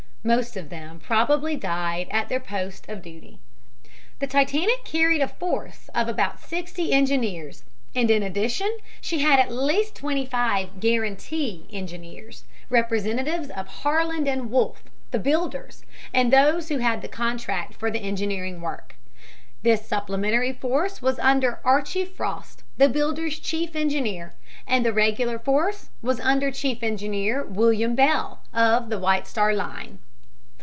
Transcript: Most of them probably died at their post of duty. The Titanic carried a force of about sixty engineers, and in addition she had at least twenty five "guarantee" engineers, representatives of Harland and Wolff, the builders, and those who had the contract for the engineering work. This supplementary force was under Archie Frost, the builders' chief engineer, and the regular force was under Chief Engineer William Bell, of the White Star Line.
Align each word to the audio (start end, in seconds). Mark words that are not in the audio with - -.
Most 0.23 0.55
of 0.55 0.69
them 0.69 0.99
probably 0.99 1.55
died 1.55 2.05
at 2.11 2.29
their 2.29 2.39
post 2.39 2.87
of 2.87 3.01
duty. 3.01 3.39
The 4.19 4.27
Titanic 4.27 4.85
carried 4.85 5.19
a 5.23 5.27
force 5.27 5.89
of 5.95 6.07
about 6.07 6.39
sixty 6.39 6.91
engineers, 6.93 7.63
and 7.95 8.11
in 8.11 8.21
addition 8.21 8.69
she 9.01 9.21
had 9.21 9.39
at 9.39 9.51
least 9.51 9.95
twenty 9.95 10.27
five 10.27 10.79
"guarantee" 10.79 11.65
engineers, 11.73 12.43
representatives 12.69 13.49
of 13.49 13.67
Harland 13.81 14.27
and 14.27 14.51
Wolff, 14.51 14.83
the 15.09 15.17
builders, 15.17 15.83
and 16.13 16.31
those 16.31 16.69
who 16.69 16.77
had 16.77 17.01
the 17.01 17.07
contract 17.07 17.73
for 17.73 17.89
the 17.89 17.97
engineering 18.01 18.61
work. 18.61 18.93
This 19.63 19.87
supplementary 19.87 20.53
force 20.53 21.01
was 21.01 21.17
under 21.17 21.59
Archie 21.65 22.05
Frost, 22.05 22.61
the 22.77 22.87
builders' 22.89 23.39
chief 23.39 23.75
engineer, 23.75 24.35
and 24.67 24.85
the 24.85 24.93
regular 24.93 25.39
force 25.39 25.89
was 26.03 26.19
under 26.19 26.51
Chief 26.51 26.83
Engineer 26.83 27.43
William 27.43 27.95
Bell, 27.95 28.39
of 28.53 28.89
the 28.89 28.99
White 28.99 29.25
Star 29.25 29.55
Line. 29.55 29.97